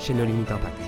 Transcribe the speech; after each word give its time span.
chez 0.00 0.14
nos 0.14 0.24
limites 0.24 0.50
impact. 0.50 0.80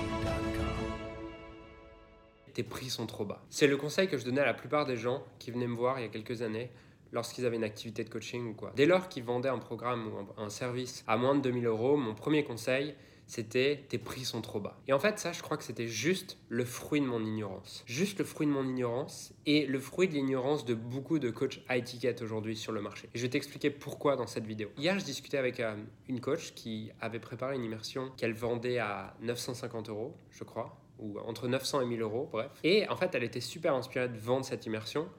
Tes 2.55 2.63
prix 2.63 2.89
sont 2.89 3.05
trop 3.05 3.25
bas. 3.25 3.43
C'est 3.49 3.67
le 3.67 3.77
conseil 3.77 4.07
que 4.07 4.17
je 4.17 4.25
donnais 4.25 4.41
à 4.41 4.45
la 4.45 4.55
plupart 4.55 4.85
des 4.85 4.97
gens 4.97 5.23
qui 5.37 5.51
venaient 5.51 5.67
me 5.67 5.75
voir 5.75 5.99
il 5.99 6.03
y 6.03 6.05
a 6.05 6.09
quelques 6.09 6.41
années 6.41 6.71
lorsqu'ils 7.11 7.45
avaient 7.45 7.57
une 7.57 7.63
activité 7.63 8.03
de 8.03 8.09
coaching 8.09 8.47
ou 8.47 8.53
quoi. 8.53 8.73
Dès 8.75 8.87
lors 8.87 9.09
qu'ils 9.09 9.23
vendaient 9.23 9.49
un 9.49 9.59
programme 9.59 10.07
ou 10.07 10.41
un 10.41 10.49
service 10.49 11.03
à 11.07 11.15
moins 11.17 11.35
de 11.35 11.41
2000 11.41 11.67
euros, 11.67 11.95
mon 11.95 12.15
premier 12.15 12.43
conseil, 12.43 12.95
c'était 13.33 13.83
tes 13.89 13.97
prix 13.97 14.25
sont 14.25 14.41
trop 14.41 14.59
bas. 14.59 14.77
Et 14.87 14.93
en 14.93 14.99
fait, 14.99 15.17
ça, 15.17 15.31
je 15.31 15.41
crois 15.41 15.57
que 15.57 15.63
c'était 15.63 15.87
juste 15.87 16.37
le 16.49 16.65
fruit 16.65 17.01
de 17.01 17.07
mon 17.07 17.25
ignorance. 17.25 17.83
Juste 17.87 18.19
le 18.19 18.25
fruit 18.25 18.45
de 18.45 18.51
mon 18.51 18.63
ignorance 18.63 19.33
et 19.47 19.65
le 19.65 19.79
fruit 19.79 20.07
de 20.07 20.13
l'ignorance 20.13 20.65
de 20.65 20.75
beaucoup 20.75 21.17
de 21.17 21.31
coachs 21.31 21.61
à 21.67 21.77
étiquette 21.77 22.21
aujourd'hui 22.21 22.55
sur 22.55 22.71
le 22.71 22.81
marché. 22.81 23.09
Et 23.15 23.17
je 23.17 23.23
vais 23.23 23.29
t'expliquer 23.29 23.71
pourquoi 23.71 24.15
dans 24.15 24.27
cette 24.27 24.45
vidéo. 24.45 24.69
Hier, 24.77 24.99
je 24.99 25.03
discutais 25.05 25.39
avec 25.39 25.59
euh, 25.59 25.75
une 26.07 26.21
coach 26.21 26.53
qui 26.53 26.91
avait 27.01 27.19
préparé 27.19 27.55
une 27.55 27.63
immersion 27.63 28.11
qu'elle 28.17 28.33
vendait 28.33 28.77
à 28.77 29.15
950 29.21 29.89
euros, 29.89 30.15
je 30.29 30.43
crois, 30.43 30.79
ou 30.99 31.17
entre 31.17 31.47
900 31.47 31.81
et 31.81 31.85
1000 31.85 32.01
euros, 32.03 32.29
bref. 32.31 32.51
Et 32.63 32.87
en 32.87 32.95
fait, 32.95 33.15
elle 33.15 33.23
était 33.23 33.41
super 33.41 33.73
inspirée 33.73 34.09
de 34.09 34.17
vendre 34.19 34.45
cette 34.45 34.67
immersion 34.67 35.09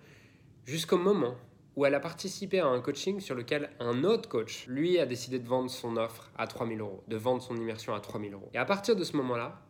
jusqu'au 0.66 0.98
moment 0.98 1.34
où 1.76 1.84
elle 1.84 1.94
a 1.94 2.00
participé 2.00 2.60
à 2.60 2.66
un 2.66 2.80
coaching 2.80 3.20
sur 3.20 3.34
lequel 3.34 3.70
un 3.80 4.04
autre 4.04 4.28
coach, 4.28 4.66
lui, 4.68 4.98
a 4.98 5.06
décidé 5.06 5.38
de 5.38 5.48
vendre 5.48 5.70
son 5.70 5.96
offre 5.96 6.30
à 6.36 6.46
3000 6.46 6.80
euros, 6.80 7.02
de 7.08 7.16
vendre 7.16 7.42
son 7.42 7.56
immersion 7.56 7.94
à 7.94 8.00
3000 8.00 8.34
euros. 8.34 8.50
Et 8.54 8.58
à 8.58 8.64
partir 8.64 8.94
de 8.94 9.02
ce 9.02 9.16
moment-là, 9.16 9.60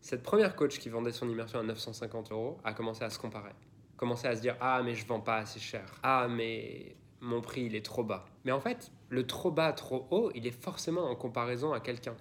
cette 0.00 0.22
première 0.22 0.56
coach 0.56 0.78
qui 0.80 0.88
vendait 0.88 1.12
son 1.12 1.28
immersion 1.28 1.60
à 1.60 1.62
950 1.62 2.32
euros 2.32 2.58
a 2.64 2.72
commencé 2.72 3.04
à 3.04 3.10
se 3.10 3.18
comparer. 3.18 3.52
Commencé 3.96 4.26
à 4.26 4.34
se 4.34 4.40
dire 4.40 4.56
Ah, 4.60 4.82
mais 4.84 4.94
je 4.94 5.06
vends 5.06 5.20
pas 5.20 5.36
assez 5.36 5.60
cher. 5.60 5.84
Ah, 6.02 6.26
mais 6.28 6.96
mon 7.20 7.40
prix, 7.40 7.62
il 7.62 7.76
est 7.76 7.84
trop 7.84 8.02
bas. 8.02 8.24
Mais 8.44 8.50
en 8.50 8.58
fait, 8.58 8.90
le 9.08 9.24
trop 9.26 9.52
bas, 9.52 9.72
trop 9.72 10.08
haut, 10.10 10.32
il 10.34 10.46
est 10.46 10.62
forcément 10.62 11.04
en 11.08 11.14
comparaison 11.14 11.72
à 11.72 11.78
quelqu'un. 11.78 12.16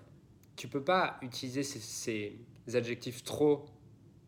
Tu 0.56 0.68
peux 0.68 0.84
pas 0.84 1.18
utiliser 1.24 1.64
ces, 1.64 1.80
ces 1.80 2.76
adjectifs 2.76 3.24
trop 3.24 3.66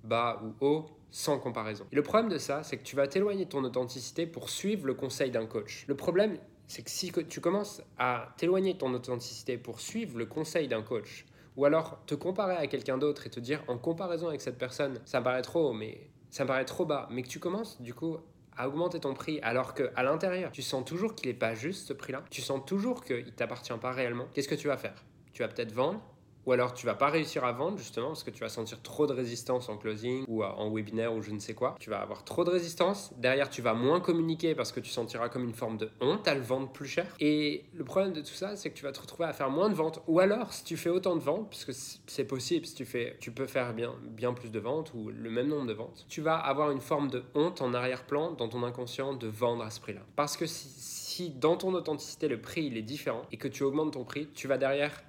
bas 0.03 0.41
ou 0.43 0.65
haut 0.65 0.87
sans 1.13 1.37
comparaison. 1.37 1.85
Et 1.91 1.95
le 1.95 2.01
problème 2.01 2.27
de 2.27 2.39
ça, 2.39 2.63
c'est 2.63 2.75
que 2.75 2.83
tu 2.83 2.95
vas 2.95 3.07
t'éloigner 3.07 3.45
de 3.45 3.49
ton 3.49 3.63
authenticité 3.63 4.25
pour 4.25 4.49
suivre 4.49 4.87
le 4.87 4.95
conseil 4.95 5.29
d'un 5.29 5.45
coach. 5.45 5.85
Le 5.87 5.95
problème, 5.95 6.39
c'est 6.65 6.81
que 6.81 6.89
si 6.89 7.11
tu 7.29 7.39
commences 7.39 7.83
à 7.99 8.33
t'éloigner 8.35 8.73
de 8.73 8.79
ton 8.79 8.91
authenticité 8.95 9.57
pour 9.59 9.79
suivre 9.79 10.17
le 10.17 10.25
conseil 10.25 10.67
d'un 10.67 10.81
coach, 10.81 11.25
ou 11.55 11.65
alors 11.65 12.03
te 12.07 12.15
comparer 12.15 12.55
à 12.55 12.65
quelqu'un 12.65 12.97
d'autre 12.97 13.27
et 13.27 13.29
te 13.29 13.39
dire 13.39 13.63
en 13.67 13.77
comparaison 13.77 14.27
avec 14.27 14.41
cette 14.41 14.57
personne, 14.57 14.99
ça 15.05 15.19
me 15.19 15.23
paraît 15.23 15.43
trop, 15.43 15.71
mais 15.71 16.09
ça 16.31 16.45
me 16.45 16.47
paraît 16.47 16.65
trop 16.65 16.83
bas, 16.83 17.07
mais 17.11 17.21
que 17.21 17.29
tu 17.29 17.39
commences 17.39 17.79
du 17.79 17.93
coup 17.93 18.17
à 18.57 18.67
augmenter 18.67 18.99
ton 18.99 19.13
prix 19.13 19.39
alors 19.43 19.75
que 19.75 19.91
à 19.95 20.01
l'intérieur, 20.01 20.51
tu 20.51 20.63
sens 20.63 20.83
toujours 20.83 21.13
qu'il 21.13 21.27
n'est 21.29 21.37
pas 21.37 21.53
juste 21.53 21.87
ce 21.89 21.93
prix-là, 21.93 22.23
tu 22.31 22.41
sens 22.41 22.59
toujours 22.65 23.03
qu'il 23.03 23.31
t'appartient 23.33 23.77
pas 23.79 23.91
réellement. 23.91 24.25
Qu'est-ce 24.33 24.47
que 24.47 24.55
tu 24.55 24.67
vas 24.67 24.77
faire? 24.77 25.05
Tu 25.31 25.43
vas 25.43 25.47
peut-être 25.47 25.73
vendre 25.73 26.01
ou 26.45 26.51
alors 26.51 26.73
tu 26.73 26.85
vas 26.85 26.95
pas 26.95 27.09
réussir 27.09 27.45
à 27.45 27.51
vendre 27.51 27.77
justement 27.77 28.07
parce 28.07 28.23
que 28.23 28.31
tu 28.31 28.41
vas 28.41 28.49
sentir 28.49 28.81
trop 28.81 29.07
de 29.07 29.13
résistance 29.13 29.69
en 29.69 29.77
closing 29.77 30.25
ou 30.27 30.43
en 30.43 30.69
webinaire 30.71 31.13
ou 31.13 31.21
je 31.21 31.31
ne 31.31 31.39
sais 31.39 31.53
quoi. 31.53 31.75
Tu 31.79 31.89
vas 31.89 31.99
avoir 31.99 32.23
trop 32.23 32.43
de 32.43 32.49
résistance. 32.49 33.13
Derrière, 33.17 33.49
tu 33.49 33.61
vas 33.61 33.73
moins 33.73 33.99
communiquer 33.99 34.55
parce 34.55 34.71
que 34.71 34.79
tu 34.79 34.89
sentiras 34.89 35.29
comme 35.29 35.43
une 35.43 35.53
forme 35.53 35.77
de 35.77 35.89
honte 36.01 36.27
à 36.27 36.35
le 36.35 36.41
vendre 36.41 36.71
plus 36.71 36.87
cher. 36.87 37.07
Et 37.19 37.65
le 37.73 37.83
problème 37.83 38.13
de 38.13 38.21
tout 38.21 38.33
ça, 38.33 38.55
c'est 38.55 38.69
que 38.69 38.75
tu 38.75 38.83
vas 38.83 38.91
te 38.91 38.99
retrouver 38.99 39.25
à 39.25 39.33
faire 39.33 39.49
moins 39.49 39.69
de 39.69 39.75
ventes. 39.75 40.01
Ou 40.07 40.19
alors, 40.19 40.53
si 40.53 40.63
tu 40.63 40.77
fais 40.77 40.89
autant 40.89 41.15
de 41.15 41.21
ventes, 41.21 41.49
puisque 41.49 41.73
c'est 41.73 42.25
possible, 42.25 42.65
si 42.65 42.75
tu 42.75 42.85
fais, 42.85 43.17
tu 43.19 43.31
peux 43.31 43.47
faire 43.47 43.73
bien, 43.73 43.93
bien 44.03 44.33
plus 44.33 44.51
de 44.51 44.59
ventes 44.59 44.93
ou 44.93 45.09
le 45.09 45.29
même 45.29 45.47
nombre 45.47 45.67
de 45.67 45.73
ventes, 45.73 46.05
tu 46.09 46.21
vas 46.21 46.35
avoir 46.35 46.71
une 46.71 46.81
forme 46.81 47.09
de 47.09 47.23
honte 47.35 47.61
en 47.61 47.73
arrière-plan 47.73 48.31
dans 48.31 48.49
ton 48.49 48.63
inconscient 48.63 49.13
de 49.13 49.27
vendre 49.27 49.63
à 49.63 49.69
ce 49.69 49.79
prix-là. 49.79 50.01
Parce 50.15 50.37
que 50.37 50.45
si, 50.45 50.67
si 50.67 51.29
dans 51.29 51.57
ton 51.57 51.73
authenticité 51.73 52.27
le 52.27 52.41
prix 52.41 52.65
il 52.65 52.77
est 52.77 52.81
différent 52.81 53.23
et 53.31 53.37
que 53.37 53.47
tu 53.47 53.63
augmentes 53.63 53.93
ton 53.93 54.03
prix, 54.03 54.27
tu 54.33 54.47
vas 54.47 54.57
derrière 54.57 55.03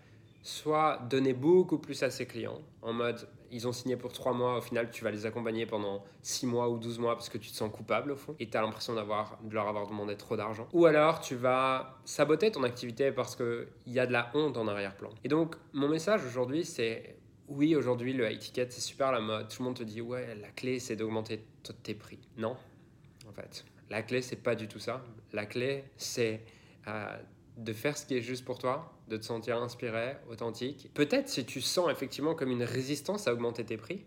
soit 0.44 0.99
donner 1.09 1.32
beaucoup 1.32 1.78
plus 1.78 2.03
à 2.03 2.10
ses 2.10 2.27
clients, 2.27 2.60
en 2.82 2.93
mode 2.93 3.27
ils 3.50 3.66
ont 3.66 3.72
signé 3.72 3.97
pour 3.97 4.12
3 4.12 4.34
mois, 4.34 4.59
au 4.59 4.60
final 4.60 4.91
tu 4.91 5.03
vas 5.03 5.10
les 5.10 5.25
accompagner 5.25 5.65
pendant 5.65 6.05
6 6.22 6.47
mois 6.47 6.69
ou 6.69 6.78
12 6.78 6.99
mois 6.99 7.15
parce 7.15 7.31
que 7.31 7.38
tu 7.38 7.50
te 7.50 7.56
sens 7.56 7.72
coupable 7.72 8.12
au 8.12 8.16
fond 8.16 8.37
et 8.38 8.50
tu 8.50 8.56
as 8.56 8.60
l'impression 8.60 8.94
de 8.94 9.00
leur 9.54 9.69
avoir 9.69 9.87
demandé 9.87 10.16
trop 10.16 10.37
d'argent. 10.37 10.69
Ou 10.75 10.84
alors 10.84 11.21
tu 11.21 11.34
vas 11.34 11.99
saboter 12.04 12.53
ton 12.53 12.62
activité 12.62 13.10
parce 13.10 13.37
qu'il 13.37 13.66
y 13.87 13.99
a 13.99 14.06
de 14.06 14.12
la 14.12 14.31
honte 14.34 14.59
en 14.59 14.69
arrière-plan. 14.69 15.10
Et 15.25 15.28
donc 15.28 15.56
mon 15.72 15.88
message 15.88 16.22
aujourd'hui 16.27 16.65
c'est 16.65 17.16
oui 17.49 17.75
aujourd'hui 17.75 18.12
le 18.12 18.31
high 18.31 18.38
ticket 18.38 18.66
c'est 18.69 18.83
super 18.83 19.12
la 19.12 19.21
mode, 19.21 19.49
tout 19.49 19.62
le 19.62 19.65
monde 19.65 19.77
te 19.77 19.83
dit 19.83 20.03
ouais 20.03 20.34
la 20.34 20.50
clé 20.50 20.78
c'est 20.78 20.97
d'augmenter 20.97 21.43
tes 21.83 21.94
prix. 21.94 22.19
Non 22.37 22.56
en 23.27 23.33
fait. 23.33 23.65
La 23.88 24.03
clé 24.03 24.21
c'est 24.21 24.43
pas 24.43 24.56
du 24.56 24.69
tout 24.69 24.78
ça. 24.78 25.03
La 25.33 25.47
clé 25.47 25.84
c'est... 25.97 26.43
Euh, 26.87 27.16
de 27.56 27.72
faire 27.72 27.97
ce 27.97 28.06
qui 28.06 28.16
est 28.16 28.22
juste 28.22 28.44
pour 28.44 28.59
toi, 28.59 28.92
de 29.09 29.16
te 29.16 29.25
sentir 29.25 29.62
inspiré, 29.62 30.16
authentique. 30.31 30.91
Peut-être 30.94 31.28
si 31.28 31.44
tu 31.44 31.60
sens 31.60 31.91
effectivement 31.91 32.34
comme 32.34 32.50
une 32.50 32.65
résistance 32.65 33.28
à 33.28 33.32
augmenter 33.32 33.65
tes 33.65 33.76
prix, 33.76 34.04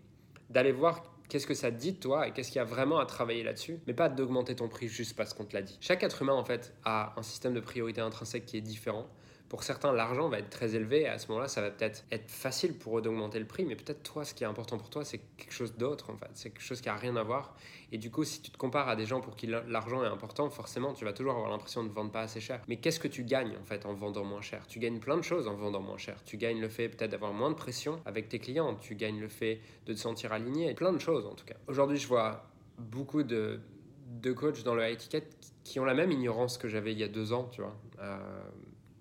d'aller 0.49 0.71
voir 0.71 1.03
qu'est-ce 1.29 1.47
que 1.47 1.53
ça 1.53 1.71
te 1.71 1.77
dit 1.77 1.93
de 1.93 1.99
toi 1.99 2.27
et 2.27 2.31
qu'est-ce 2.31 2.49
qu'il 2.49 2.59
y 2.59 2.61
a 2.61 2.65
vraiment 2.65 2.99
à 2.99 3.05
travailler 3.05 3.43
là-dessus, 3.43 3.79
mais 3.87 3.93
pas 3.93 4.09
d'augmenter 4.09 4.55
ton 4.55 4.67
prix 4.67 4.87
juste 4.87 5.15
parce 5.15 5.33
qu'on 5.33 5.45
te 5.45 5.55
l'a 5.55 5.61
dit. 5.61 5.77
Chaque 5.81 6.03
être 6.03 6.21
humain 6.21 6.33
en 6.33 6.43
fait 6.43 6.73
a 6.83 7.13
un 7.17 7.23
système 7.23 7.53
de 7.53 7.59
priorité 7.59 8.01
intrinsèque 8.01 8.45
qui 8.45 8.57
est 8.57 8.61
différent. 8.61 9.07
Pour 9.49 9.63
certains, 9.63 9.93
l'argent 9.93 10.27
va 10.27 10.39
être 10.39 10.49
très 10.49 10.75
élevé 10.75 11.03
et 11.03 11.07
à 11.07 11.17
ce 11.19 11.29
moment-là, 11.29 11.47
ça 11.47 11.61
va 11.61 11.71
peut-être 11.71 12.03
être 12.11 12.29
facile 12.29 12.73
pour 12.73 12.97
eux 12.97 13.01
d'augmenter 13.01 13.39
le 13.39 13.45
prix, 13.45 13.63
mais 13.63 13.77
peut-être 13.77 14.03
toi, 14.03 14.25
ce 14.25 14.33
qui 14.33 14.43
est 14.43 14.47
important 14.47 14.77
pour 14.77 14.89
toi, 14.89 15.05
c'est 15.05 15.21
quelque 15.37 15.53
chose 15.53 15.73
d'autre 15.77 16.09
en 16.09 16.17
fait. 16.17 16.29
C'est 16.33 16.49
quelque 16.49 16.63
chose 16.63 16.81
qui 16.81 16.89
a 16.89 16.95
rien 16.95 17.15
à 17.15 17.23
voir. 17.23 17.55
Et 17.93 17.97
du 17.97 18.11
coup, 18.11 18.25
si 18.25 18.41
tu 18.41 18.51
te 18.51 18.57
compares 18.57 18.89
à 18.89 18.97
des 18.97 19.05
gens 19.05 19.21
pour 19.21 19.37
qui 19.37 19.47
l'argent 19.47 20.03
est 20.03 20.07
important, 20.07 20.49
forcément, 20.49 20.91
tu 20.91 21.05
vas 21.05 21.13
toujours 21.13 21.31
avoir 21.31 21.49
l'impression 21.49 21.85
de 21.85 21.89
vendre 21.89 22.11
pas 22.11 22.21
assez 22.21 22.41
cher. 22.41 22.61
Mais 22.67 22.75
qu'est-ce 22.75 22.99
que 22.99 23.07
tu 23.07 23.23
gagnes 23.23 23.55
en 23.61 23.63
fait 23.63 23.85
en 23.85 23.93
vendant 23.93 24.25
moins 24.25 24.41
cher? 24.41 24.67
Tu 24.67 24.79
gagnes 24.79 24.99
plein 24.99 25.15
de 25.15 25.21
choses 25.21 25.47
en 25.47 25.53
vendant 25.53 25.79
moins 25.79 25.97
cher. 25.97 26.17
Tu 26.25 26.35
gagnes 26.35 26.59
le 26.59 26.67
fait 26.67 26.89
peut-être 26.89 27.11
d'avoir 27.11 27.31
moins 27.31 27.49
de 27.49 27.55
pression 27.55 28.01
avec 28.05 28.27
tes 28.27 28.39
clients. 28.39 28.75
Tu 28.75 28.95
gagnes 28.95 29.21
le 29.21 29.29
fait 29.29 29.61
de 29.85 29.93
te 29.93 29.97
sentir 29.97 30.33
aligné. 30.33 30.73
Plein 30.73 30.91
de 30.91 30.99
choses 30.99 31.16
en 31.25 31.35
tout 31.35 31.45
cas. 31.45 31.55
Aujourd'hui, 31.67 31.97
je 31.97 32.07
vois 32.07 32.45
beaucoup 32.77 33.23
de, 33.23 33.59
coachs 34.35 34.63
dans 34.63 34.75
le 34.75 34.89
high 34.89 34.97
ticket 34.97 35.27
qui 35.63 35.79
ont 35.79 35.85
la 35.85 35.93
même 35.93 36.11
ignorance 36.11 36.57
que 36.57 36.67
j'avais 36.67 36.91
il 36.91 36.99
y 36.99 37.03
a 37.03 37.07
deux 37.07 37.33
ans, 37.33 37.49
tu 37.51 37.61
vois. 37.61 37.75
Euh, 37.99 38.17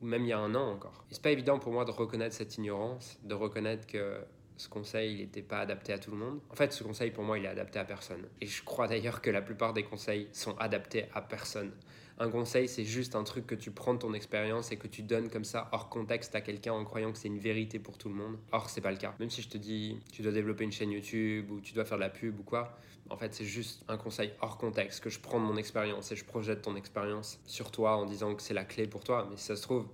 ou 0.02 0.06
même 0.06 0.24
il 0.24 0.28
y 0.28 0.32
a 0.32 0.38
un 0.38 0.54
an 0.54 0.72
encore. 0.72 1.04
Et 1.10 1.14
c'est 1.14 1.22
pas 1.22 1.30
évident 1.30 1.58
pour 1.58 1.72
moi 1.72 1.84
de 1.84 1.90
reconnaître 1.90 2.34
cette 2.34 2.56
ignorance, 2.58 3.18
de 3.22 3.34
reconnaître 3.34 3.86
que 3.86 4.18
ce 4.56 4.68
conseil, 4.68 5.14
il 5.14 5.18
n'était 5.20 5.42
pas 5.42 5.58
adapté 5.58 5.92
à 5.92 5.98
tout 5.98 6.10
le 6.10 6.16
monde. 6.16 6.40
En 6.50 6.54
fait, 6.54 6.72
ce 6.72 6.82
conseil, 6.82 7.10
pour 7.10 7.24
moi, 7.24 7.38
il 7.38 7.44
est 7.44 7.48
adapté 7.48 7.78
à 7.78 7.84
personne. 7.84 8.26
Et 8.40 8.46
je 8.46 8.64
crois 8.64 8.88
d'ailleurs 8.88 9.20
que 9.20 9.30
la 9.30 9.42
plupart 9.42 9.72
des 9.72 9.84
conseils 9.84 10.28
sont 10.32 10.56
adaptés 10.58 11.06
à 11.14 11.20
personne. 11.20 11.72
Un 12.18 12.30
conseil, 12.30 12.66
c'est 12.66 12.84
juste 12.84 13.14
un 13.14 13.24
truc 13.24 13.46
que 13.46 13.54
tu 13.54 13.70
prends 13.70 13.92
de 13.92 13.98
ton 13.98 14.14
expérience 14.14 14.72
et 14.72 14.76
que 14.76 14.86
tu 14.86 15.02
donnes 15.02 15.28
comme 15.28 15.44
ça 15.44 15.68
hors 15.72 15.90
contexte 15.90 16.34
à 16.34 16.40
quelqu'un 16.40 16.72
en 16.72 16.84
croyant 16.84 17.12
que 17.12 17.18
c'est 17.18 17.28
une 17.28 17.38
vérité 17.38 17.78
pour 17.78 17.98
tout 17.98 18.08
le 18.08 18.14
monde. 18.14 18.38
Or, 18.52 18.70
c'est 18.70 18.80
pas 18.80 18.90
le 18.90 18.96
cas. 18.96 19.14
Même 19.20 19.28
si 19.28 19.42
je 19.42 19.48
te 19.48 19.58
dis, 19.58 19.98
tu 20.12 20.22
dois 20.22 20.32
développer 20.32 20.64
une 20.64 20.72
chaîne 20.72 20.92
YouTube 20.92 21.50
ou 21.50 21.60
tu 21.60 21.74
dois 21.74 21.84
faire 21.84 21.98
de 21.98 22.02
la 22.02 22.08
pub 22.08 22.40
ou 22.40 22.42
quoi, 22.42 22.78
en 23.10 23.16
fait, 23.16 23.34
c'est 23.34 23.44
juste 23.44 23.84
un 23.88 23.96
conseil 23.98 24.32
hors 24.40 24.56
contexte 24.58 25.00
que 25.00 25.10
je 25.10 25.20
prends 25.20 25.38
de 25.38 25.44
mon 25.44 25.56
expérience 25.56 26.10
et 26.10 26.16
je 26.16 26.24
projette 26.24 26.62
ton 26.62 26.74
expérience 26.74 27.38
sur 27.44 27.70
toi 27.70 27.96
en 27.96 28.06
disant 28.06 28.34
que 28.34 28.42
c'est 28.42 28.54
la 28.54 28.64
clé 28.64 28.86
pour 28.86 29.04
toi. 29.04 29.26
Mais 29.30 29.36
si 29.36 29.44
ça 29.44 29.56
se 29.56 29.62
trouve, 29.62 29.86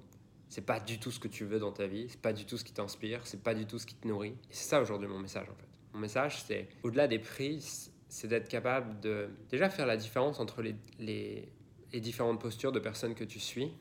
c'est 0.48 0.64
pas 0.64 0.80
du 0.80 0.98
tout 0.98 1.10
ce 1.10 1.18
que 1.18 1.28
tu 1.28 1.44
veux 1.44 1.58
dans 1.58 1.72
ta 1.72 1.86
vie, 1.86 2.06
c'est 2.08 2.20
pas 2.20 2.32
du 2.32 2.44
tout 2.44 2.56
ce 2.56 2.64
qui 2.64 2.72
t'inspire, 2.72 3.26
c'est 3.26 3.42
pas 3.42 3.54
du 3.54 3.66
tout 3.66 3.78
ce 3.78 3.86
qui 3.86 3.94
te 3.94 4.06
nourrit. 4.06 4.34
Et 4.50 4.52
c'est 4.52 4.68
ça 4.68 4.80
aujourd'hui 4.80 5.08
mon 5.08 5.18
message 5.18 5.48
en 5.50 5.54
fait. 5.54 5.68
Mon 5.92 6.00
message, 6.00 6.42
c'est 6.46 6.68
au-delà 6.82 7.06
des 7.08 7.18
prix, 7.18 7.90
c'est 8.08 8.28
d'être 8.28 8.48
capable 8.48 9.00
de 9.00 9.28
déjà 9.50 9.68
faire 9.68 9.86
la 9.86 9.96
différence 9.96 10.40
entre 10.40 10.62
les, 10.62 10.74
les, 10.98 11.48
les 11.92 12.00
différentes 12.00 12.40
postures 12.40 12.72
de 12.72 12.80
personnes 12.80 13.14
que 13.14 13.24
tu 13.24 13.40
suis. 13.40 13.72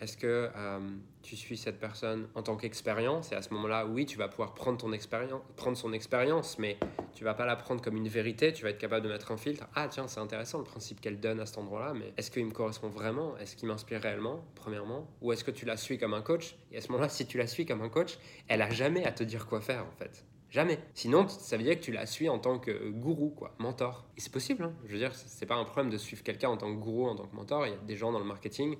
Est-ce 0.00 0.16
que 0.16 0.50
euh, 0.54 0.80
tu 1.22 1.36
suis 1.36 1.56
cette 1.56 1.78
personne 1.78 2.28
en 2.34 2.42
tant 2.42 2.56
qu'expérience? 2.56 3.30
Et 3.30 3.36
à 3.36 3.42
ce 3.42 3.54
moment-là, 3.54 3.86
oui, 3.86 4.06
tu 4.06 4.18
vas 4.18 4.28
pouvoir 4.28 4.52
prendre, 4.52 4.76
ton 4.76 4.92
expérience, 4.92 5.40
prendre 5.56 5.76
son 5.76 5.92
expérience, 5.92 6.58
mais 6.58 6.76
tu 7.14 7.22
vas 7.22 7.34
pas 7.34 7.46
la 7.46 7.54
prendre 7.54 7.80
comme 7.80 7.96
une 7.96 8.08
vérité, 8.08 8.52
tu 8.52 8.64
vas 8.64 8.70
être 8.70 8.78
capable 8.78 9.06
de 9.06 9.12
mettre 9.12 9.30
un 9.30 9.36
filtre. 9.36 9.66
Ah 9.74 9.86
tiens, 9.88 10.08
c'est 10.08 10.18
intéressant 10.18 10.58
le 10.58 10.64
principe 10.64 11.00
qu'elle 11.00 11.20
donne 11.20 11.38
à 11.38 11.46
cet 11.46 11.58
endroit-là, 11.58 11.94
mais 11.94 12.12
est-ce 12.16 12.30
qu'il 12.32 12.44
me 12.44 12.50
correspond 12.50 12.88
vraiment? 12.88 13.36
Est-ce 13.38 13.54
qu'il 13.54 13.68
m'inspire 13.68 14.00
réellement, 14.00 14.44
premièrement? 14.56 15.08
Ou 15.22 15.32
est-ce 15.32 15.44
que 15.44 15.52
tu 15.52 15.64
la 15.64 15.76
suis 15.76 15.96
comme 15.96 16.12
un 16.12 16.22
coach? 16.22 16.56
Et 16.72 16.78
à 16.78 16.80
ce 16.80 16.88
moment-là, 16.88 17.08
si 17.08 17.26
tu 17.26 17.38
la 17.38 17.46
suis 17.46 17.64
comme 17.64 17.82
un 17.82 17.88
coach, 17.88 18.18
elle 18.48 18.62
a 18.62 18.70
jamais 18.70 19.04
à 19.04 19.12
te 19.12 19.22
dire 19.22 19.46
quoi 19.46 19.60
faire 19.60 19.86
en 19.86 19.92
fait. 19.96 20.24
Jamais. 20.54 20.78
Sinon, 20.94 21.26
ça 21.26 21.56
veut 21.56 21.64
dire 21.64 21.74
que 21.74 21.84
tu 21.84 21.90
la 21.90 22.06
suis 22.06 22.28
en 22.28 22.38
tant 22.38 22.60
que 22.60 22.88
gourou, 22.90 23.30
quoi, 23.30 23.56
mentor. 23.58 24.04
Et 24.16 24.20
c'est 24.20 24.30
possible, 24.30 24.62
hein. 24.62 24.72
je 24.86 24.92
veux 24.92 24.98
dire, 24.98 25.12
c'est 25.12 25.46
pas 25.46 25.56
un 25.56 25.64
problème 25.64 25.90
de 25.90 25.98
suivre 25.98 26.22
quelqu'un 26.22 26.48
en 26.48 26.56
tant 26.56 26.72
que 26.72 26.78
gourou, 26.78 27.08
en 27.08 27.16
tant 27.16 27.26
que 27.26 27.34
mentor. 27.34 27.66
Il 27.66 27.70
y 27.70 27.74
a 27.74 27.78
des 27.78 27.96
gens 27.96 28.12
dans 28.12 28.20
le 28.20 28.24
marketing 28.24 28.76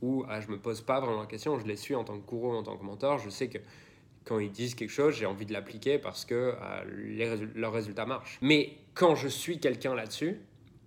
où 0.00 0.24
ah, 0.26 0.40
je 0.40 0.48
me 0.48 0.56
pose 0.58 0.80
pas 0.80 1.00
vraiment 1.00 1.20
la 1.20 1.26
question, 1.26 1.58
je 1.58 1.66
les 1.66 1.76
suis 1.76 1.94
en 1.94 2.02
tant 2.02 2.18
que 2.18 2.26
gourou, 2.26 2.52
en 2.52 2.62
tant 2.62 2.78
que 2.78 2.82
mentor, 2.82 3.18
je 3.18 3.28
sais 3.28 3.48
que 3.48 3.58
quand 4.24 4.38
ils 4.38 4.50
disent 4.50 4.74
quelque 4.74 4.88
chose, 4.88 5.16
j'ai 5.16 5.26
envie 5.26 5.44
de 5.44 5.52
l'appliquer 5.52 5.98
parce 5.98 6.24
que 6.24 6.54
euh, 6.62 7.46
leurs 7.54 7.74
résultats 7.74 8.06
marchent. 8.06 8.38
Mais 8.40 8.78
quand 8.94 9.14
je 9.14 9.28
suis 9.28 9.60
quelqu'un 9.60 9.94
là-dessus, 9.94 10.40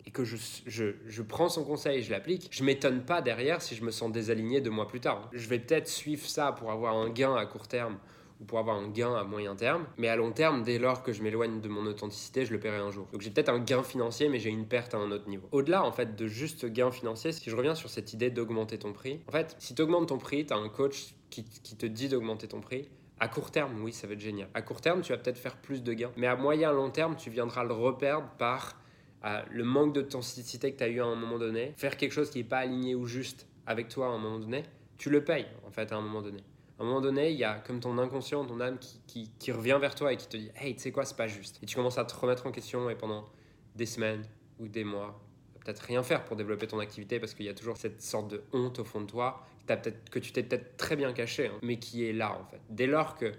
et 0.08 0.10
que 0.10 0.24
je, 0.24 0.38
je, 0.66 1.22
prends 1.22 1.50
son 1.50 1.64
conseil 1.64 2.00
et 2.00 2.02
je 2.02 2.10
l'applique, 2.10 2.48
je 2.50 2.64
m'étonne 2.64 3.06
pas 3.06 3.22
derrière 3.22 3.62
si 3.62 3.76
je 3.76 3.84
me 3.84 3.92
sens 3.92 4.12
désaligné 4.12 4.60
deux 4.60 4.72
mois 4.72 4.88
plus 4.88 5.02
tard. 5.02 5.30
Je 5.34 5.48
vais 5.48 5.60
peut-être 5.60 5.88
suivre 5.88 6.26
ça 6.28 6.52
pour 6.52 6.72
avoir 6.72 6.96
un 6.96 7.12
gain 7.12 7.36
à 7.36 7.46
court 7.46 7.68
terme 7.68 8.00
ou 8.42 8.46
pour 8.46 8.60
avoir 8.60 8.76
un 8.76 8.90
gain 8.90 9.14
à 9.16 9.24
moyen 9.24 9.56
terme, 9.56 9.86
mais 9.98 10.08
à 10.08 10.16
long 10.16 10.32
terme, 10.32 10.64
dès 10.64 10.80
lors 10.80 11.04
que 11.04 11.14
je 11.14 11.22
m'éloigne 11.22 11.62
de 11.62 11.70
mon 11.70 11.86
authenticité, 11.86 12.46
je 12.46 12.52
le 12.52 12.60
paierai 12.60 12.78
un 12.78 12.92
jour. 12.92 13.08
Donc 13.14 13.22
j'ai 13.22 13.30
peut-être 13.30 13.50
un 13.50 13.60
gain 13.60 13.84
financier, 13.84 14.28
mais 14.30 14.40
j'ai 14.40 14.50
une 14.50 14.66
perte 14.66 14.94
à 14.94 14.98
un 14.98 15.12
autre 15.12 15.30
niveau. 15.30 15.48
Au-delà 15.52 15.84
en 15.84 15.92
fait 15.92 16.16
de 16.16 16.28
juste 16.28 16.66
gain 16.66 16.92
financier, 16.92 17.32
si 17.32 17.50
je 17.50 17.56
reviens 17.56 17.76
sur 17.76 17.90
cette 17.90 18.14
idée 18.14 18.30
d'augmenter 18.30 18.78
ton 18.78 18.94
prix, 18.94 19.22
en 19.28 19.32
fait, 19.32 19.56
si 19.60 19.76
tu 19.76 19.82
augmentes 19.82 20.10
ton 20.10 20.18
prix, 20.18 20.46
tu 20.46 20.54
as 20.54 20.58
un 20.58 20.70
coach 20.70 21.14
qui, 21.30 21.46
qui 21.46 21.76
te 21.76 21.86
dit 21.86 22.10
d'augmenter 22.10 22.48
ton 22.48 22.60
prix, 22.60 22.90
à 23.22 23.28
court 23.28 23.52
terme, 23.52 23.80
oui, 23.84 23.94
ça 23.94 24.08
va 24.08 24.14
être 24.14 24.20
génial. 24.20 24.50
À 24.56 24.64
court 24.64 24.82
terme, 24.82 25.02
tu 25.02 25.12
vas 25.12 25.20
peut-être 25.20 25.38
faire 25.38 25.56
plus 25.56 25.84
de 25.84 25.94
gains. 25.94 26.12
Mais 26.18 26.26
à 26.26 26.36
moyen 26.36 26.72
long 26.72 26.90
terme, 26.90 27.16
tu 27.16 27.30
viendras 27.30 27.64
le 27.64 27.74
reperdre 27.74 28.28
par 28.40 28.82
euh, 29.26 29.44
le 29.52 29.64
manque 29.64 29.94
d'authenticité 29.94 30.72
que 30.72 30.78
tu 30.80 30.84
as 30.84 30.88
eu 30.88 31.02
à 31.02 31.06
un 31.06 31.16
moment 31.16 31.38
donné. 31.38 31.74
Faire 31.78 31.98
quelque 31.98 32.14
chose 32.14 32.32
qui 32.32 32.40
n'est 32.40 32.44
pas 32.44 32.58
aligné 32.58 32.96
ou 32.96 33.06
juste 33.06 33.46
avec 33.68 33.90
toi 33.90 34.08
à 34.08 34.10
un 34.10 34.18
moment 34.18 34.40
donné, 34.40 34.64
tu 34.98 35.12
le 35.12 35.24
payes 35.24 35.46
en 35.68 35.72
fait 35.72 35.92
à 35.92 35.98
un 35.98 36.02
moment 36.02 36.24
donné. 36.24 36.40
À 36.82 36.84
un 36.84 36.88
moment 36.88 37.02
donné, 37.02 37.30
il 37.30 37.38
y 37.38 37.44
a 37.44 37.60
comme 37.60 37.80
ton 37.80 38.00
inconscient, 38.00 38.44
ton 38.44 38.60
âme 38.60 38.80
qui, 38.80 39.52
revient 39.52 39.78
vers 39.80 39.94
toi 39.94 40.14
et 40.14 40.18
qui 40.18 40.28
te 40.28 40.36
dit 40.36 40.50
Hey, 40.56 40.74
tu 40.74 40.82
sais 40.82 40.92
quoi, 40.92 41.06
c'est 41.06 41.16
pas 41.16 41.28
juste. 41.28 41.60
Et 41.62 41.68
tu 41.68 41.76
commences 41.76 42.00
à 42.00 42.06
te 42.06 42.16
remettre 42.16 42.48
en 42.48 42.52
question 42.52 42.90
et 42.90 42.96
pendant 42.96 43.30
des 43.76 43.86
semaines 43.86 44.26
ou 44.58 44.68
des 44.68 44.84
mois, 44.84 45.22
peut-être 45.64 45.82
rien 45.82 46.02
faire 46.02 46.26
pour 46.26 46.38
développer 46.38 46.66
ton 46.66 46.80
activité 46.80 47.20
parce 47.20 47.36
qu'il 47.36 47.46
y 47.46 47.50
a 47.50 47.54
toujours 47.54 47.78
cette 47.78 48.02
sorte 48.02 48.30
de 48.30 48.42
honte 48.52 48.80
au 48.80 48.84
fond 48.84 49.02
de 49.02 49.06
toi 49.06 49.46
que 49.68 50.18
tu 50.18 50.32
t'es 50.32 50.42
peut-être 50.42 50.76
très 50.76 50.96
bien 50.96 51.14
caché, 51.14 51.48
hein, 51.48 51.60
mais 51.62 51.78
qui 51.78 52.04
est 52.04 52.14
là 52.14 52.32
en 52.34 52.46
fait. 52.46 52.60
Dès 52.70 52.88
lors 52.88 53.16
que 53.16 53.32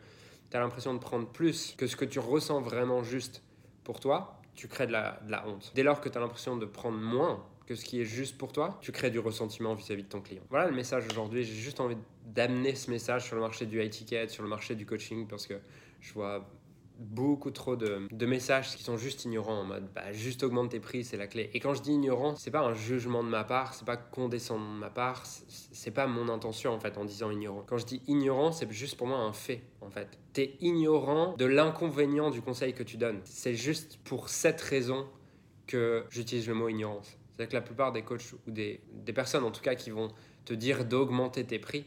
tu 0.51 0.57
as 0.57 0.61
l'impression 0.61 0.95
de 0.95 1.01
prendre 1.01 1.27
plus 1.27 1.75
que 1.77 1.89
ce 1.89 1.97
que 1.97 2.05
tu 2.05 2.21
ressens 2.21 2.61
vraiment 2.61 3.03
juste 3.03 3.43
pour 3.83 3.99
toi, 3.99 4.41
tu 4.55 4.69
crées 4.69 4.87
de 4.87 4.93
la, 4.93 5.19
honte. 5.47 5.73
Dès 5.75 5.83
lors 5.83 6.01
que 6.01 6.09
tu 6.09 6.19
as 6.19 6.21
l'impression 6.21 6.57
de 6.57 6.67
prendre 6.67 6.99
moins 6.99 7.45
que 7.67 7.75
ce 7.75 7.85
qui 7.85 8.01
est 8.01 8.05
juste 8.05 8.37
pour 8.37 8.53
toi, 8.53 8.79
tu 8.81 8.93
crées 8.93 9.11
du 9.11 9.19
ressentiment 9.19 9.75
vis-à-vis 9.75 10.03
de 10.03 10.09
ton 10.09 10.21
client. 10.21 10.43
Voilà 10.51 10.69
le 10.69 10.75
message 10.75 11.05
aujourd'hui. 11.11 11.45
J'ai 11.45 11.55
juste 11.55 11.81
envie 11.81 11.97
d'amener 12.27 12.75
ce 12.75 12.91
message 12.91 13.25
sur 13.25 13.37
le 13.37 13.43
marché 13.43 13.67
du 13.67 13.83
high 13.83 13.91
ticket, 13.91 14.29
sur 14.29 14.43
le 14.43 14.49
marché 14.49 14.75
du 14.75 14.85
coaching, 14.85 15.27
parce 15.27 15.47
que 15.47 15.55
je 16.01 16.13
vois 16.13 16.49
beaucoup 16.99 17.51
trop 17.51 17.77
de, 17.77 18.27
messages 18.27 18.77
qui 18.77 18.83
sont 18.83 18.97
juste 18.97 19.25
ignorants 19.25 19.61
en 19.61 19.65
mode 19.65 19.89
bah, 19.95 20.13
juste 20.13 20.43
augmente 20.43 20.71
tes 20.71 20.81
prix, 20.81 21.05
c'est 21.05 21.17
la 21.17 21.27
clé. 21.27 21.51
Et 21.55 21.61
quand 21.61 21.75
je 21.75 21.83
dis 21.83 21.93
ignorant, 21.93 22.37
c'est 22.37 22.51
pas 22.51 22.61
un 22.61 22.75
jugement 22.75 23.23
de 23.25 23.29
ma 23.29 23.45
part, 23.45 23.75
c'est 23.75 23.85
pas 23.85 23.97
condescendant 23.97 24.75
de 24.75 24.79
ma 24.79 24.91
part, 24.91 25.25
c'est 25.27 25.91
pas 25.91 26.07
mon 26.07 26.29
intention 26.29 26.73
en 26.73 26.81
fait 26.81 26.97
en 26.99 27.05
disant 27.05 27.31
ignorant. 27.31 27.65
Quand 27.67 27.79
je 27.79 27.87
dis 27.87 28.03
ignorant, 28.07 28.53
c'est 28.53 28.71
juste 28.73 28.97
pour 28.97 29.07
moi 29.07 29.19
un 29.19 29.33
fait 29.33 29.63
en 29.81 29.91
fait. 29.91 30.19
T'es 30.33 30.57
ignorant 30.61 31.35
de 31.37 31.45
l'inconvénient 31.45 32.31
du 32.31 32.41
conseil 32.41 32.73
que 32.73 32.83
tu 32.83 32.97
donnes. 32.97 33.21
C'est 33.25 33.55
juste 33.55 33.99
pour 34.05 34.29
cette 34.29 34.61
raison 34.61 35.07
que 35.67 36.05
j'utilise 36.11 36.49
le 36.49 36.55
mot 36.55 36.69
ignorance. 36.69 37.19
C'est-à-dire 37.31 37.49
que 37.49 37.55
la 37.55 37.63
plupart 37.63 37.93
des 37.93 38.03
coachs 38.03 38.33
ou 38.47 38.51
des, 38.51 38.81
des 38.93 39.13
personnes 39.13 39.45
en 39.45 39.51
tout 39.51 39.63
cas 39.63 39.75
qui 39.75 39.91
vont 39.91 40.09
te 40.45 40.55
dire 40.55 40.85
d'augmenter 40.85 41.45
tes 41.45 41.59
prix, 41.59 41.87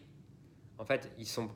en 0.77 0.85
fait, 0.85 1.11
ils 1.17 1.27
sont 1.27 1.49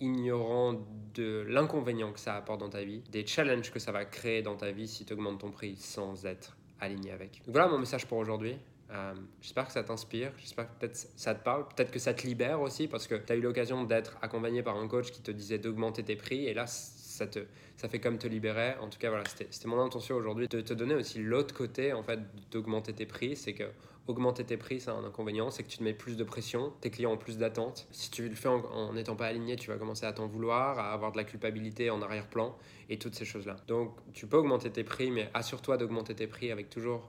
ignorant 0.00 0.74
de 1.14 1.44
l'inconvénient 1.48 2.12
que 2.12 2.20
ça 2.20 2.36
apporte 2.36 2.60
dans 2.60 2.68
ta 2.68 2.82
vie, 2.82 3.02
des 3.10 3.26
challenges 3.26 3.70
que 3.70 3.78
ça 3.78 3.92
va 3.92 4.04
créer 4.04 4.42
dans 4.42 4.56
ta 4.56 4.70
vie 4.70 4.88
si 4.88 5.04
tu 5.04 5.12
augmentes 5.12 5.40
ton 5.40 5.50
prix 5.50 5.76
sans 5.76 6.26
être 6.26 6.56
aligné 6.80 7.10
avec. 7.10 7.42
Donc 7.46 7.54
voilà 7.54 7.68
mon 7.68 7.78
message 7.78 8.06
pour 8.06 8.18
aujourd'hui. 8.18 8.56
Euh, 8.90 9.12
j'espère 9.42 9.66
que 9.66 9.72
ça 9.72 9.82
t'inspire, 9.84 10.32
j'espère 10.38 10.66
que 10.66 10.78
peut-être 10.78 10.96
ça 11.14 11.34
te 11.34 11.44
parle, 11.44 11.68
peut-être 11.68 11.90
que 11.90 11.98
ça 11.98 12.14
te 12.14 12.26
libère 12.26 12.62
aussi 12.62 12.88
parce 12.88 13.06
que 13.06 13.16
tu 13.16 13.32
as 13.32 13.36
eu 13.36 13.42
l'occasion 13.42 13.84
d'être 13.84 14.16
accompagné 14.22 14.62
par 14.62 14.78
un 14.78 14.88
coach 14.88 15.10
qui 15.10 15.20
te 15.20 15.30
disait 15.30 15.58
d'augmenter 15.58 16.02
tes 16.02 16.16
prix 16.16 16.46
et 16.46 16.54
là 16.54 16.66
ça, 16.66 17.26
te, 17.26 17.40
ça 17.76 17.88
fait 17.88 18.00
comme 18.00 18.16
te 18.16 18.26
libérer. 18.26 18.76
En 18.80 18.88
tout 18.88 18.98
cas, 18.98 19.10
voilà, 19.10 19.24
c'était 19.26 19.68
mon 19.68 19.78
intention 19.78 20.16
aujourd'hui 20.16 20.48
de 20.48 20.62
te 20.62 20.72
donner 20.72 20.94
aussi 20.94 21.18
l'autre 21.18 21.54
côté 21.54 21.92
en 21.92 22.02
fait 22.02 22.20
d'augmenter 22.50 22.94
tes 22.94 23.04
prix. 23.04 23.36
C'est 23.36 23.52
que 23.52 23.64
augmenter 24.08 24.44
tes 24.44 24.56
prix, 24.56 24.80
c'est 24.80 24.90
un 24.90 25.04
inconvénient, 25.04 25.50
c'est 25.50 25.62
que 25.62 25.68
tu 25.68 25.78
te 25.78 25.84
mets 25.84 25.94
plus 25.94 26.16
de 26.16 26.24
pression, 26.24 26.72
tes 26.80 26.90
clients 26.90 27.12
ont 27.12 27.18
plus 27.18 27.38
d'attentes. 27.38 27.86
Si 27.90 28.10
tu 28.10 28.28
le 28.28 28.34
fais 28.34 28.48
en 28.48 28.92
n'étant 28.94 29.16
pas 29.16 29.26
aligné, 29.26 29.56
tu 29.56 29.70
vas 29.70 29.76
commencer 29.76 30.06
à 30.06 30.12
t'en 30.12 30.26
vouloir, 30.26 30.78
à 30.78 30.92
avoir 30.92 31.12
de 31.12 31.18
la 31.18 31.24
culpabilité 31.24 31.90
en 31.90 32.02
arrière-plan 32.02 32.56
et 32.88 32.98
toutes 32.98 33.14
ces 33.14 33.24
choses-là. 33.24 33.56
Donc 33.68 33.92
tu 34.14 34.26
peux 34.26 34.38
augmenter 34.38 34.70
tes 34.70 34.84
prix, 34.84 35.10
mais 35.10 35.30
assure-toi 35.34 35.76
d'augmenter 35.76 36.14
tes 36.14 36.26
prix 36.26 36.50
avec 36.50 36.70
toujours 36.70 37.08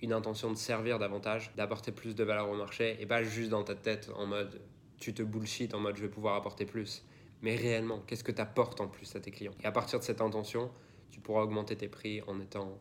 une 0.00 0.12
intention 0.12 0.50
de 0.50 0.56
servir 0.56 0.98
davantage, 0.98 1.52
d'apporter 1.56 1.90
plus 1.90 2.14
de 2.14 2.22
valeur 2.22 2.48
au 2.48 2.56
marché 2.56 2.96
et 3.00 3.06
pas 3.06 3.22
juste 3.22 3.50
dans 3.50 3.64
ta 3.64 3.74
tête 3.74 4.10
en 4.14 4.26
mode 4.26 4.60
tu 4.98 5.12
te 5.12 5.22
bullshit 5.22 5.74
en 5.74 5.80
mode 5.80 5.96
je 5.96 6.02
vais 6.02 6.08
pouvoir 6.08 6.36
apporter 6.36 6.64
plus. 6.64 7.04
Mais 7.42 7.56
réellement, 7.56 8.00
qu'est-ce 8.06 8.24
que 8.24 8.32
tu 8.32 8.40
apportes 8.40 8.80
en 8.80 8.88
plus 8.88 9.14
à 9.14 9.20
tes 9.20 9.30
clients? 9.30 9.52
Et 9.62 9.66
à 9.66 9.72
partir 9.72 9.98
de 9.98 10.04
cette 10.04 10.20
intention, 10.20 10.70
tu 11.10 11.20
pourras 11.20 11.42
augmenter 11.42 11.76
tes 11.76 11.88
prix 11.88 12.22
en 12.26 12.40
étant 12.40 12.78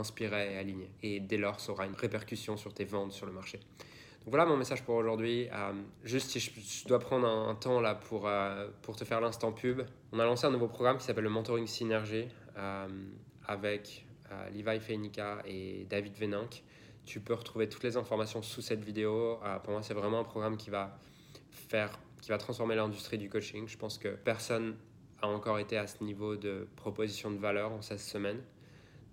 inspiré 0.00 0.54
et 0.54 0.58
aligné. 0.58 0.90
Et 1.02 1.20
dès 1.20 1.36
lors, 1.36 1.60
ça 1.60 1.72
aura 1.72 1.86
une 1.86 1.94
répercussion 1.94 2.56
sur 2.56 2.74
tes 2.74 2.84
ventes 2.84 3.12
sur 3.12 3.26
le 3.26 3.32
marché. 3.32 3.60
Donc 4.24 4.30
voilà 4.30 4.44
mon 4.44 4.56
message 4.56 4.82
pour 4.82 4.96
aujourd'hui. 4.96 5.48
Euh, 5.50 5.72
juste 6.04 6.30
si 6.30 6.40
je, 6.40 6.86
dois 6.86 6.98
prendre 6.98 7.26
un, 7.26 7.54
temps 7.54 7.80
là 7.80 7.94
pour, 7.94 8.28
euh, 8.28 8.68
pour 8.82 8.96
te 8.96 9.04
faire 9.04 9.20
l'instant 9.20 9.50
pub, 9.50 9.82
on 10.12 10.18
a 10.18 10.24
lancé 10.24 10.46
un 10.46 10.50
nouveau 10.50 10.68
programme 10.68 10.98
qui 10.98 11.04
s'appelle 11.04 11.24
le 11.24 11.30
Mentoring 11.30 11.66
Synergie 11.66 12.26
euh, 12.56 12.88
avec 13.46 14.04
Levi 14.54 14.78
Feinika 14.78 15.42
et 15.46 15.86
David 15.88 16.14
Venink. 16.16 16.62
Tu 17.04 17.18
peux 17.18 17.34
retrouver 17.34 17.68
toutes 17.68 17.82
les 17.82 17.96
informations 17.96 18.42
sous 18.42 18.60
cette 18.60 18.84
vidéo. 18.84 19.40
pour 19.64 19.72
moi, 19.72 19.82
c'est 19.82 19.94
vraiment 19.94 20.20
un 20.20 20.24
programme 20.24 20.56
qui 20.56 20.70
va 20.70 20.96
faire, 21.50 21.98
qui 22.20 22.28
va 22.28 22.38
transformer 22.38 22.76
l'industrie 22.76 23.18
du 23.18 23.28
coaching. 23.28 23.66
Je 23.66 23.76
pense 23.76 23.98
que 23.98 24.08
personne 24.08 24.76
a 25.20 25.26
encore 25.26 25.58
été 25.58 25.76
à 25.76 25.88
ce 25.88 26.04
niveau 26.04 26.36
de 26.36 26.68
proposition 26.76 27.30
de 27.30 27.38
valeur 27.38 27.72
en 27.72 27.82
16 27.82 28.00
semaines. 28.00 28.40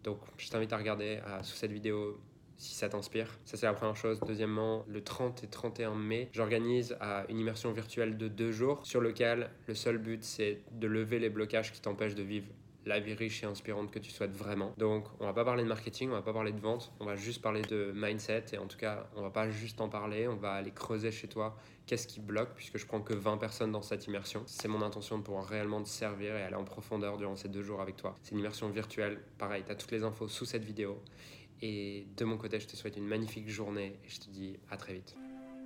Donc 0.08 0.20
je 0.38 0.50
t'invite 0.50 0.72
à 0.72 0.78
regarder 0.78 1.20
sous 1.44 1.58
cette 1.58 1.74
vidéo 1.74 2.18
si 2.56 2.76
ça 2.76 2.88
t'inspire. 2.88 3.28
Ça, 3.44 3.58
c'est 3.58 3.66
la 3.66 3.74
première 3.74 3.98
chose. 3.98 4.22
Deuxièmement, 4.26 4.86
le 4.88 5.04
30 5.04 5.44
et 5.44 5.48
31 5.48 5.96
mai, 5.96 6.30
j'organise 6.32 6.98
une 7.28 7.38
immersion 7.38 7.74
virtuelle 7.74 8.18
de 8.18 8.30
deux 8.30 8.54
jours 8.54 8.80
sur 8.86 9.02
lequel 9.02 9.50
le 9.68 9.76
seul 9.76 9.98
but, 9.98 10.24
c'est 10.24 10.62
de 10.72 10.88
lever 10.88 11.20
les 11.20 11.30
blocages 11.30 11.74
qui 11.74 11.82
t'empêchent 11.82 12.16
de 12.16 12.24
vivre 12.24 12.48
la 12.88 13.00
vie 13.00 13.14
riche 13.14 13.44
et 13.44 13.46
inspirante 13.46 13.92
que 13.92 14.00
tu 14.00 14.12
souhaites 14.12 14.32
vraiment. 14.32 14.74
Donc, 14.78 15.06
on 15.20 15.26
va 15.26 15.34
pas 15.34 15.46
parler 15.46 15.64
de 15.64 15.68
marketing, 15.68 16.10
on 16.10 16.14
va 16.14 16.22
pas 16.22 16.34
parler 16.34 16.54
de 16.54 16.60
vente, 16.60 16.92
on 17.00 17.06
va 17.06 17.16
juste 17.16 17.42
parler 17.42 17.62
de 17.62 17.92
mindset 17.94 18.46
et 18.54 18.58
en 18.58 18.68
tout 18.68 18.78
cas, 18.78 19.10
on 19.16 19.22
va 19.22 19.30
pas 19.30 19.50
juste 19.50 19.82
en 19.82 19.90
parler, 19.90 20.28
on 20.28 20.36
va 20.36 20.54
aller 20.54 20.72
creuser 20.72 21.12
chez 21.12 21.28
toi 21.28 21.58
qu'est-ce 21.86 22.08
qui 22.08 22.20
bloque 22.20 22.54
puisque 22.56 22.78
je 22.78 22.86
prends 22.86 23.02
que 23.02 23.14
20 23.14 23.38
personnes 23.38 23.72
dans 23.72 23.82
cette 23.82 24.08
immersion. 24.08 24.44
C'est 24.46 24.68
mon 24.68 24.82
intention 24.82 25.18
de 25.18 25.24
pouvoir 25.24 25.46
réellement 25.46 25.82
te 25.82 25.90
servir 25.90 26.36
et 26.36 26.44
aller 26.44 26.56
en 26.56 26.66
profondeur 26.66 27.18
durant 27.18 27.36
ces 27.36 27.50
deux 27.50 27.64
jours 27.64 27.82
avec 27.82 27.98
toi. 27.98 28.16
C'est 28.22 28.32
une 28.32 28.40
immersion 28.40 28.70
virtuelle, 28.70 29.20
pareil, 29.38 29.64
tu 29.66 29.72
as 29.72 29.76
toutes 29.76 29.92
les 29.92 30.04
infos 30.04 30.28
sous 30.28 30.46
cette 30.46 30.64
vidéo. 30.64 31.02
Et 31.62 32.06
de 32.16 32.26
mon 32.26 32.38
côté, 32.38 32.60
je 32.60 32.68
te 32.68 32.76
souhaite 32.76 32.98
une 32.98 33.08
magnifique 33.08 33.50
journée 33.50 34.00
et 34.06 34.10
je 34.10 34.20
te 34.20 34.30
dis 34.30 34.58
à 34.70 34.78
très 34.78 34.94
vite. 34.94 35.16